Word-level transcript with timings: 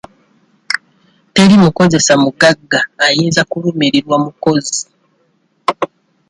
Teri 1.33 1.55
mukozesa 1.63 2.13
mugagga 2.23 2.79
ayinza 3.05 3.41
kulumirirwa 3.49 4.15
mukozi. 4.25 4.79